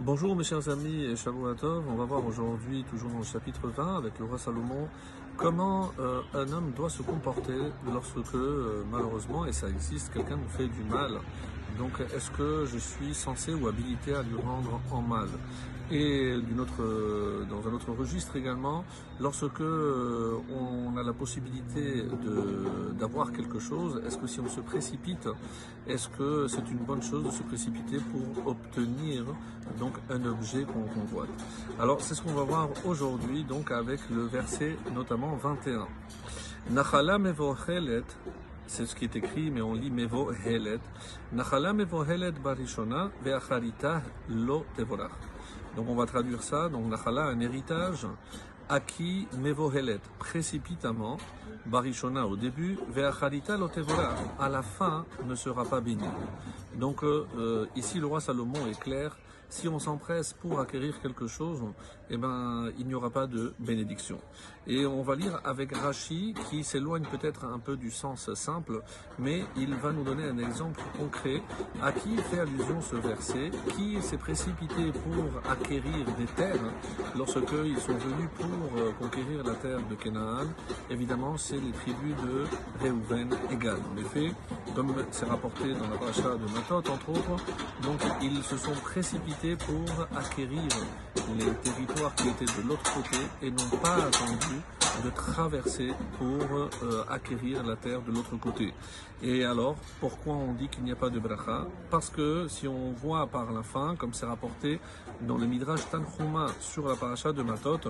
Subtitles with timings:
[0.00, 3.96] Bonjour mes chers amis et Shavuatov, on va voir aujourd'hui, toujours dans le chapitre 20
[3.96, 4.86] avec le roi Salomon,
[5.36, 7.58] comment euh, un homme doit se comporter
[7.92, 11.18] lorsque euh, malheureusement, et ça existe, quelqu'un nous fait du mal.
[11.78, 15.28] Donc est-ce que je suis censé ou habilité à lui rendre en mal
[15.90, 18.84] et autre, euh, dans un autre registre également,
[19.20, 22.04] lorsque on a la possibilité
[22.98, 25.28] d'avoir quelque chose, est-ce que si on se précipite,
[25.86, 29.24] est-ce que c'est une bonne chose de se précipiter pour obtenir
[29.78, 31.30] donc un objet qu'on convoite?
[31.80, 35.86] Alors c'est ce qu'on va voir aujourd'hui donc avec le verset notamment 21.
[38.70, 40.78] C'est ce qui est écrit, mais on lit mevohelet.
[45.76, 46.68] Donc on va traduire ça.
[46.68, 48.06] Donc nachala, un héritage
[48.68, 51.16] acquis mevohelet, précipitamment,
[51.64, 54.18] barishona au début, ve'acharita lo tevorach.
[54.38, 56.04] À la fin, ne sera pas béni.
[56.78, 59.16] Donc euh, euh, ici, le roi Salomon est clair
[59.48, 61.62] si on s'empresse pour acquérir quelque chose,
[62.10, 64.18] eh ben, il n'y aura pas de bénédiction.
[64.66, 68.82] Et on va lire avec Rachi, qui s'éloigne peut-être un peu du sens simple,
[69.18, 71.42] mais il va nous donner un exemple concret
[71.82, 76.72] à qui fait allusion ce verset, qui s'est précipité pour acquérir des terres
[77.16, 80.48] lorsqu'ils sont venus pour euh, conquérir la terre de Canaan?
[80.90, 82.44] Évidemment, c'est les tribus de
[82.82, 83.78] Réhouven égal.
[83.94, 84.32] En effet,
[84.74, 87.44] comme c'est rapporté dans la paracha de Entre autres,
[87.82, 90.62] donc ils se sont précipités pour acquérir
[91.38, 94.60] les territoires qui étaient de l'autre côté et n'ont pas attendu
[95.04, 96.42] de traverser pour
[96.82, 98.72] euh, acquérir la terre de l'autre côté.
[99.20, 101.66] Et alors, pourquoi on dit qu'il n'y a pas de bracha?
[101.90, 104.78] Parce que si on voit par la fin, comme c'est rapporté
[105.22, 107.80] dans le Midrash Tanchuma sur la paracha de Matot,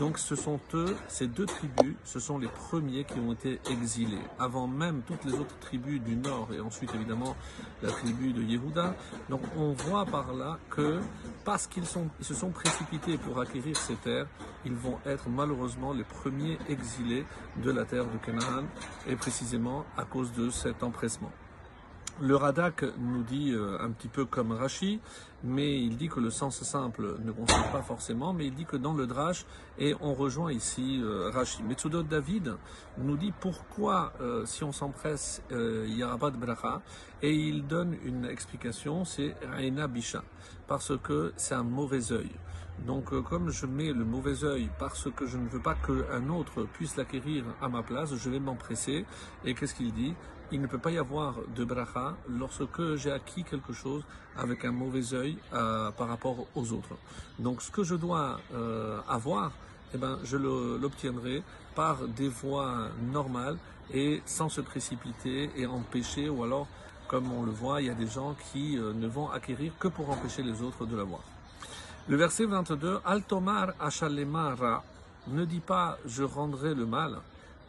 [0.00, 4.18] donc ce sont eux, ces deux tribus, ce sont les premiers qui ont été exilés.
[4.40, 7.36] Avant même toutes les autres tribus du nord et ensuite évidemment
[7.80, 8.96] la tribu de Yehuda.
[9.28, 10.98] Donc on voit par là que
[11.44, 14.26] parce qu'ils se sont précipités pour acquérir ces terres,
[14.64, 17.24] ils vont être malheureusement les premiers exilés
[17.62, 18.64] de la terre de Canaan
[19.06, 21.32] et précisément à cause de cet empressement.
[22.20, 25.00] Le Radak nous dit euh, un petit peu comme Rashi,
[25.42, 28.76] mais il dit que le sens simple ne concerne pas forcément, mais il dit que
[28.76, 29.44] dans le Drash,
[29.80, 31.64] et on rejoint ici euh, Rashi.
[31.64, 32.54] Metsudot David
[32.98, 36.82] nous dit pourquoi, euh, si on s'empresse, il n'y de bracha,
[37.20, 40.22] et il donne une explication, c'est Reina Bisha,
[40.66, 42.30] parce que c'est un mauvais œil.
[42.86, 46.64] Donc comme je mets le mauvais œil parce que je ne veux pas qu'un autre
[46.72, 49.04] puisse l'acquérir à ma place, je vais m'empresser.
[49.44, 50.14] Et qu'est-ce qu'il dit?
[50.52, 54.04] Il ne peut pas y avoir de bracha lorsque j'ai acquis quelque chose
[54.36, 56.96] avec un mauvais œil euh, par rapport aux autres.
[57.38, 59.52] Donc ce que je dois euh, avoir,
[59.94, 61.42] eh ben, je l'obtiendrai
[61.74, 63.56] par des voies normales
[63.92, 66.66] et sans se précipiter et empêcher, ou alors,
[67.08, 69.88] comme on le voit, il y a des gens qui euh, ne vont acquérir que
[69.88, 71.22] pour empêcher les autres de l'avoir.
[72.08, 74.84] Le verset 22, Altomar Achalema Ra,
[75.28, 77.18] ne dit pas je rendrai le mal,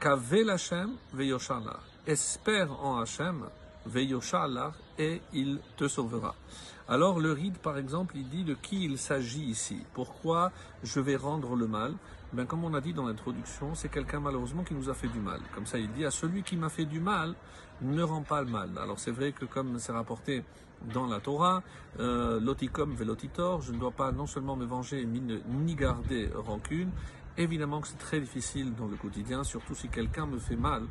[0.00, 1.76] Kavel Hashem Veyoshana
[2.06, 3.44] espère en Hachem,
[3.86, 6.34] Veyoshalach, et il te sauvera.
[6.88, 9.78] Alors le ride, par exemple, il dit de qui il s'agit ici.
[9.94, 11.94] Pourquoi je vais rendre le mal?
[12.32, 15.20] Ben, Comme on a dit dans l'introduction, c'est quelqu'un malheureusement qui nous a fait du
[15.20, 15.40] mal.
[15.54, 17.34] Comme ça, il dit à celui qui m'a fait du mal,
[17.82, 18.70] ne rend pas le mal.
[18.78, 20.44] Alors c'est vrai que comme c'est rapporté
[20.92, 21.62] dans la Torah,
[22.00, 26.90] euh, velotitor, je ne dois pas non seulement me venger ni garder rancune,
[27.38, 30.82] Évidemment que c'est très difficile dans le quotidien, surtout si quelqu'un me fait mal.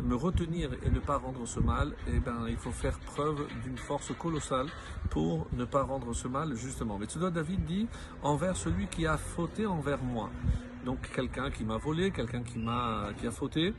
[0.00, 3.76] Me retenir et ne pas rendre ce mal, eh ben, il faut faire preuve d'une
[3.76, 4.68] force colossale
[5.10, 6.98] pour ne pas rendre ce mal, justement.
[6.98, 7.88] Mais doit David dit
[8.22, 10.30] envers celui qui a fauté envers moi.
[10.84, 13.74] Donc quelqu'un qui m'a volé, quelqu'un qui m'a qui a fauté,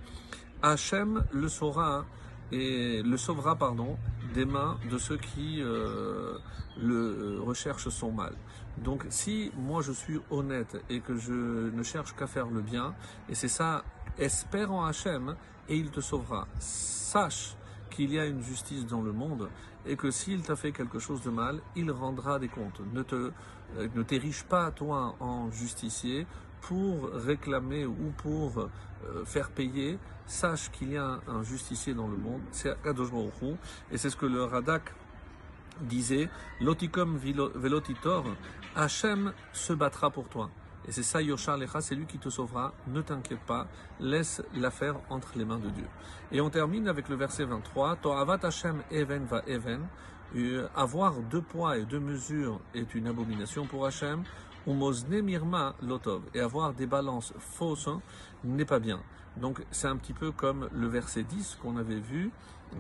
[0.62, 2.06] Hachem le saura
[2.52, 3.98] et le sauvera pardon
[4.34, 6.38] des mains de ceux qui euh,
[6.82, 8.34] le euh, recherchent son mal.
[8.78, 11.34] Donc si moi je suis honnête et que je
[11.70, 12.94] ne cherche qu'à faire le bien,
[13.28, 13.84] et c'est ça,
[14.18, 15.36] espère en Hachem
[15.68, 16.48] et il te sauvera.
[16.60, 17.56] Sache
[17.90, 19.50] qu'il y a une justice dans le monde
[19.86, 22.82] et que s'il t'a fait quelque chose de mal, il rendra des comptes.
[22.94, 23.32] Ne te,
[23.78, 26.28] euh, ne t'érige pas toi en justicier
[26.62, 29.98] pour réclamer ou pour euh, faire payer.
[30.26, 33.10] Sache qu'il y a un justicier dans le monde, c'est Kadosh
[33.92, 34.94] et c'est ce que le Radak
[35.82, 36.30] disait,
[36.62, 38.26] Lotikom velotitor,
[38.76, 40.52] Hachem se battra pour toi.
[40.88, 42.74] Et c'est ça, Yoshar Lecha, c'est lui qui te sauvera.
[42.88, 43.68] Ne t'inquiète pas,
[44.00, 45.86] laisse l'affaire entre les mains de Dieu.
[46.32, 47.98] Et on termine avec le verset 23.
[47.98, 49.82] To'avat Hashem even va even.
[50.36, 54.24] Euh, avoir deux poids et deux mesures est une abomination pour Hachem.
[54.68, 56.24] Umozne mirma lotov.
[56.34, 57.90] Et avoir des balances fausses
[58.44, 59.02] n'est pas bien.
[59.38, 62.32] Donc c'est un petit peu comme le verset 10 qu'on avait vu,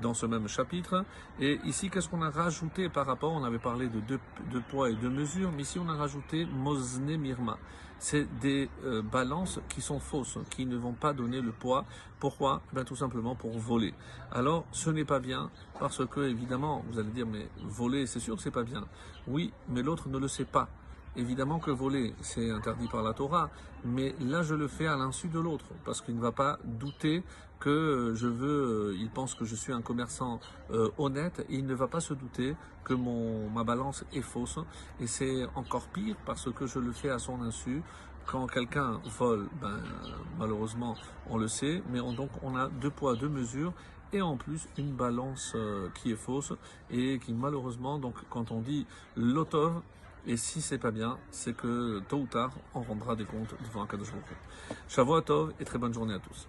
[0.01, 1.03] dans ce même chapitre.
[1.39, 3.31] Et ici, qu'est-ce qu'on a rajouté par rapport?
[3.31, 7.57] On avait parlé de poids et deux mesures, mais ici on a rajouté Mosne Mirma.
[8.01, 11.83] C'est des euh, balances qui sont fausses, qui ne vont pas donner le poids.
[12.19, 12.61] Pourquoi?
[12.71, 13.93] Ben, Tout simplement pour voler.
[14.31, 15.49] Alors, ce n'est pas bien,
[15.79, 18.85] parce que, évidemment, vous allez dire, mais voler, c'est sûr que c'est pas bien.
[19.27, 20.69] Oui, mais l'autre ne le sait pas.
[21.19, 23.49] Évidemment que voler, c'est interdit par la Torah,
[23.83, 27.25] mais là je le fais à l'insu de l'autre, parce qu'il ne va pas douter
[27.59, 30.39] que je veux, euh, il pense que je suis un commerçant
[30.71, 32.55] euh, honnête, il ne va pas se douter
[32.85, 34.59] que ma balance est fausse,
[35.01, 37.83] et c'est encore pire parce que je le fais à son insu.
[38.25, 39.81] Quand quelqu'un vole, ben,
[40.37, 40.95] malheureusement,
[41.29, 43.73] on le sait, mais donc on a deux poids, deux mesures,
[44.13, 46.53] et en plus une balance euh, qui est fausse
[46.89, 48.87] et qui malheureusement, donc quand on dit
[49.17, 49.81] l'otov,
[50.27, 53.83] et si c'est pas bien, c'est que tôt ou tard, on rendra des comptes devant
[53.83, 54.09] un Kadosh
[54.87, 56.47] Shavuot Tov et très bonne journée à tous.